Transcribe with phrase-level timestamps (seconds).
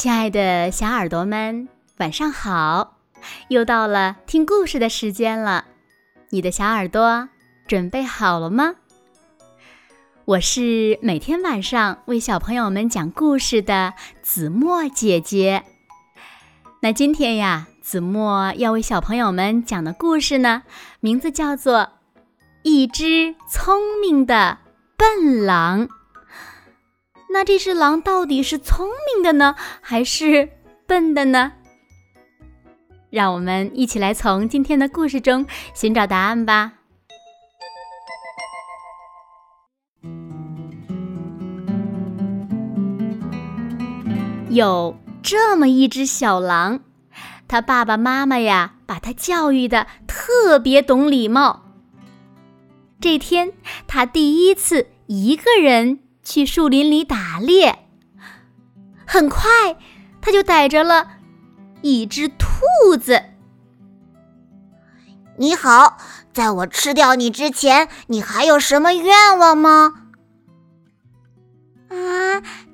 [0.00, 2.96] 亲爱的小耳朵们，晚上好！
[3.48, 5.66] 又到了听故事的时间了，
[6.30, 7.28] 你的小耳朵
[7.66, 8.76] 准备好了吗？
[10.24, 13.92] 我是每天晚上为小朋友们讲故事的
[14.22, 15.64] 子墨姐姐。
[16.80, 20.62] 那今天呀，子墨要为小朋友们讲的故事呢，
[21.00, 21.80] 名字叫做
[22.62, 24.60] 《一只聪明的
[24.96, 25.88] 笨狼》。
[27.32, 30.48] 那这只狼到底是聪明的呢，还是
[30.86, 31.52] 笨的呢？
[33.08, 36.72] 让我们一起来从今天的故事中寻找答案吧。
[44.48, 46.80] 有这么一只小狼，
[47.46, 51.62] 他爸爸妈妈呀，把他教育的特别懂礼貌。
[53.00, 53.52] 这天，
[53.86, 56.00] 他第一次一个人。
[56.22, 57.86] 去树林里打猎，
[59.06, 59.76] 很快
[60.20, 61.08] 他就逮着了
[61.82, 63.22] 一只兔子。
[65.36, 65.96] 你好，
[66.32, 69.94] 在我吃掉你之前，你还有什么愿望吗？
[71.88, 71.94] 啊，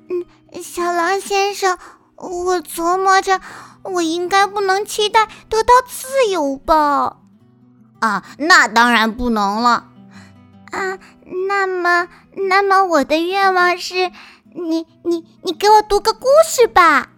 [0.09, 1.77] 嗯，小狼先生，
[2.17, 3.39] 我琢磨着，
[3.83, 7.17] 我应该不能期待得到自由吧？
[7.99, 9.89] 啊，那当然不能了。
[10.71, 10.99] 啊，
[11.47, 12.09] 那么，
[12.49, 14.11] 那么我的愿望是，
[14.53, 17.09] 你，你，你给我读个故事吧。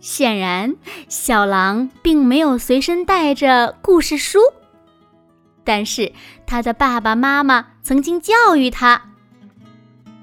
[0.00, 0.76] 显然，
[1.08, 4.38] 小狼并没有随身带着故事书，
[5.64, 6.12] 但是
[6.46, 9.02] 他的爸爸妈妈曾经教育他，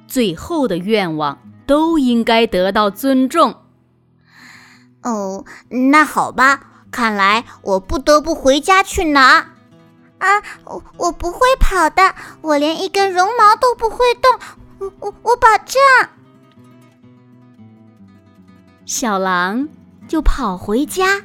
[0.07, 3.61] 最后的愿望都应该得到尊重。
[5.01, 5.43] 哦，
[5.91, 9.52] 那好吧，看来我不得不回家去拿。
[10.23, 14.39] 啊，我我不会跑的，我连一根绒毛都不会动，
[14.79, 15.81] 我我我保证。
[18.85, 19.67] 小狼
[20.07, 21.23] 就跑回家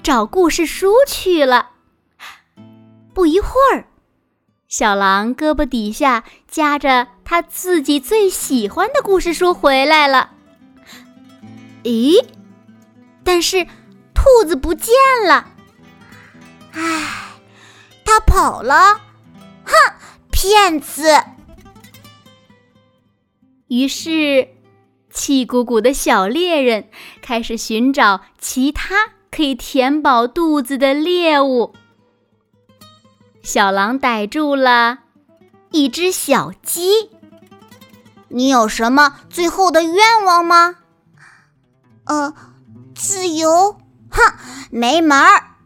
[0.00, 1.70] 找故事书去了。
[3.12, 3.86] 不一会儿，
[4.68, 10.30] 小狼胳膊底下夹着他自己最喜欢的故事书回来了。
[11.82, 12.24] 咦？
[13.24, 13.66] 但是
[14.14, 14.94] 兔子不见
[15.26, 15.48] 了。
[16.72, 17.26] 唉。
[18.10, 18.94] 他跑了，
[19.64, 19.72] 哼，
[20.32, 21.22] 骗子！
[23.68, 24.48] 于是，
[25.12, 26.88] 气鼓鼓的小猎人
[27.22, 31.72] 开始寻找其他可以填饱肚子的猎物。
[33.44, 34.98] 小狼逮住了
[35.70, 37.10] 一只小鸡。
[38.30, 40.78] 你有什么最后的愿望吗？
[42.06, 42.34] 呃，
[42.96, 43.78] 自由？
[44.10, 44.34] 哼，
[44.72, 45.58] 没门儿！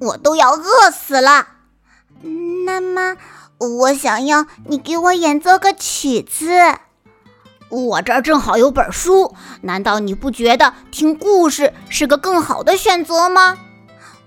[0.00, 1.48] 我都要饿死了。
[2.22, 3.16] 那么，
[3.58, 6.48] 我想要你给我演奏个曲子。
[7.68, 13.58] 我这儿正好有本书，难道你不觉得听故事是个更好的选择吗？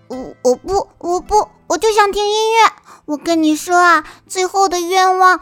[0.07, 2.71] 我我不我不，我就想听音乐。
[3.05, 5.39] 我跟你说啊，最后的愿望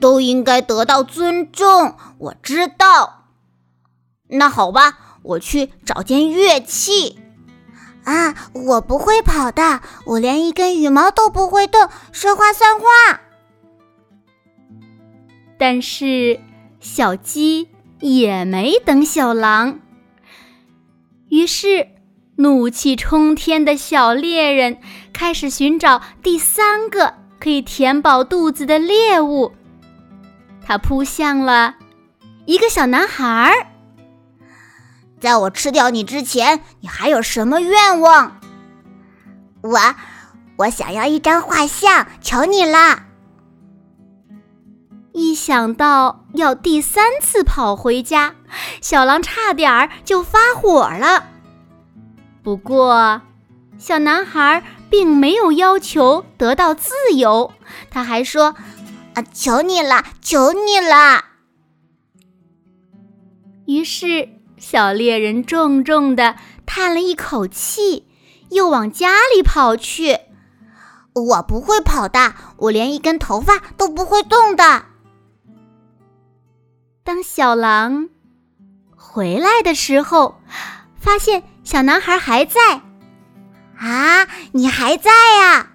[0.00, 1.96] 都应该得到尊重。
[2.18, 3.24] 我知道。
[4.28, 7.18] 那好吧，我去找件乐器。
[8.06, 12.86] 啊，我不会跑的，我连一根羽毛都不会动，说话算话。
[15.58, 16.38] 但是
[16.78, 17.68] 小鸡
[17.98, 19.80] 也没等小狼，
[21.30, 21.88] 于是
[22.36, 24.78] 怒气冲天的小猎人
[25.12, 29.52] 开始寻找第三个可以填饱肚子的猎物。
[30.64, 31.74] 他扑向了
[32.44, 33.75] 一个小男孩儿。
[35.26, 38.40] 在我吃掉你之前，你还有什么愿望？
[39.60, 39.76] 我，
[40.58, 43.02] 我想要一张画像，求你了。
[45.12, 48.36] 一想到要第三次跑回家，
[48.80, 51.24] 小狼差点儿就发火了。
[52.44, 53.20] 不过，
[53.78, 57.52] 小男孩并没有要求得到自由，
[57.90, 58.54] 他还说
[59.14, 61.24] ：“啊，求你了，求你了。”
[63.66, 64.35] 于是。
[64.58, 68.06] 小猎人重重的叹了一口气，
[68.50, 70.18] 又往家里跑去。
[71.14, 74.84] 我不会跑的，我连一根头发都不会动的。
[77.04, 78.08] 当小狼
[78.96, 80.40] 回来的时候，
[80.98, 82.82] 发现小男孩还在。
[83.78, 85.70] 啊，你还在呀？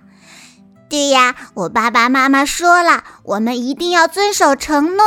[0.90, 5.06] 对呀，我爸爸妈妈说了，我们一定要遵守承诺。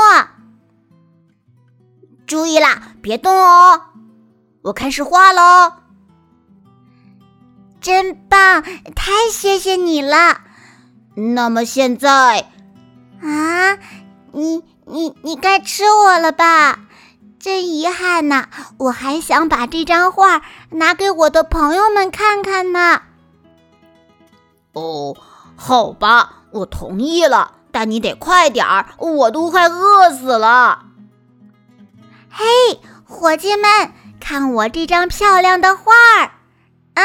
[2.26, 3.80] 注意啦，别动哦！
[4.62, 5.72] 我开始画喽。
[7.80, 8.62] 真棒，
[8.96, 10.40] 太谢谢你了。
[11.14, 12.50] 那么现在，
[13.20, 13.78] 啊，
[14.32, 16.80] 你你你该吃我了吧？
[17.38, 18.48] 真遗憾呐！
[18.78, 23.02] 我还想把这张画拿给我的朋友们看看呢。
[24.72, 25.14] 哦，
[25.54, 30.86] 好吧，我同意了，但你得快点儿，我都快饿死了。
[32.36, 32.44] 嘿，
[33.04, 36.32] 伙计们，看我这张漂亮的画儿
[36.94, 37.02] 啊，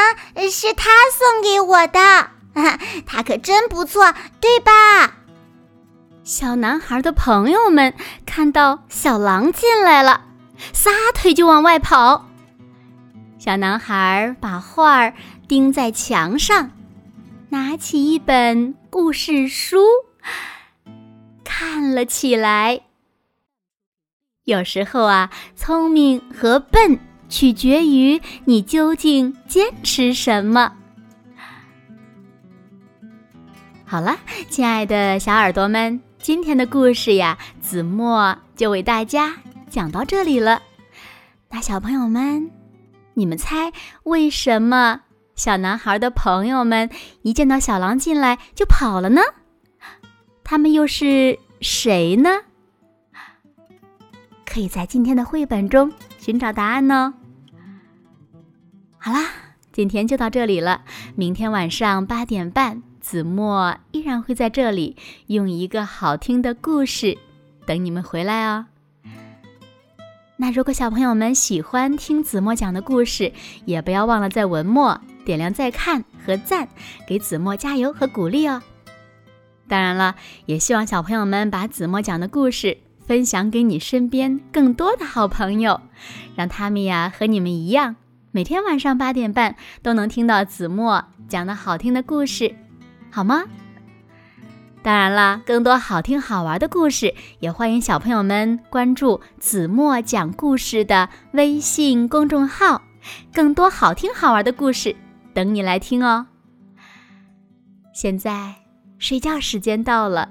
[0.50, 2.30] 是他送给我的，
[3.06, 5.14] 他可真不错，对吧？
[6.24, 7.94] 小男孩的朋友们
[8.26, 10.22] 看到小狼进来了，
[10.72, 12.26] 撒腿就往外跑。
[13.38, 15.14] 小男孩把画儿
[15.46, 16.72] 钉在墙上，
[17.50, 19.78] 拿起一本故事书
[21.44, 22.80] 看了起来。
[24.44, 26.98] 有时候啊，聪明和笨
[27.28, 30.72] 取决于你究竟坚持什么。
[33.84, 36.00] 好了，亲爱的小耳朵们。
[36.18, 39.34] 今天的故事呀，子墨就为大家
[39.70, 40.60] 讲到这里了。
[41.48, 42.50] 那小朋友们，
[43.14, 43.72] 你们猜
[44.02, 45.00] 为什么
[45.34, 46.90] 小男孩的朋友们
[47.22, 49.22] 一见到小狼进来就跑了呢？
[50.44, 52.30] 他们又是谁呢？
[54.52, 57.14] 可以在今天的绘本中寻找答案哦。
[58.98, 59.30] 好啦，
[59.72, 60.82] 今天就到这里了。
[61.14, 62.82] 明天晚上八点半。
[63.00, 64.94] 子墨依然会在这里
[65.28, 67.16] 用一个好听的故事
[67.64, 68.66] 等你们回来哦。
[70.36, 73.32] 那如果小朋友们喜欢听子墨讲的故事，
[73.64, 76.68] 也不要忘了在文末点亮再看和赞，
[77.08, 78.62] 给子墨加油和鼓励哦。
[79.66, 80.14] 当然了，
[80.44, 82.76] 也希望小朋友们把子墨讲的故事
[83.10, 85.80] 分享给你身边更多的好朋友，
[86.36, 87.96] 让他们呀和你们一样，
[88.30, 92.54] 每天晚上八点半都能听到子墨讲的好听的故事。
[93.10, 93.42] 好吗？
[94.84, 102.80] 当然了，更多好听好玩的故事，也欢迎小朋友们关注子墨讲故事的微信公众号，
[103.34, 104.94] 更多好听好玩的故事
[105.34, 106.28] 等你来听哦。
[107.92, 108.54] 现在
[109.00, 110.30] 睡觉时间到了，